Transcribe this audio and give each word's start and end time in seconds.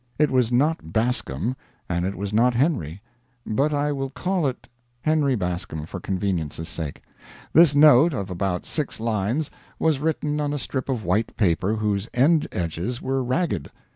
It 0.17 0.31
was 0.31 0.51
not 0.51 0.91
Bascom, 0.91 1.55
and 1.87 2.05
it 2.07 2.15
was 2.15 2.33
not 2.33 2.55
Henry; 2.55 3.03
but 3.45 3.71
I 3.71 3.91
will 3.91 4.09
call 4.09 4.47
it 4.47 4.67
Henry 5.03 5.35
Bascom 5.35 5.85
for 5.85 5.99
convenience's 5.99 6.69
sake. 6.69 7.03
This 7.53 7.75
note, 7.75 8.11
of 8.11 8.31
about 8.31 8.65
six 8.65 8.99
lines, 8.99 9.51
was 9.77 9.99
written 9.99 10.39
on 10.41 10.53
a 10.53 10.57
strip 10.57 10.89
of 10.89 11.03
white 11.05 11.37
paper 11.37 11.75
whose 11.75 12.09
end 12.15 12.47
edges 12.51 12.99
were 12.99 13.23
ragged. 13.23 13.69